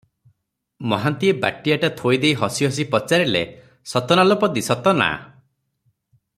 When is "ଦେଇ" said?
2.23-2.31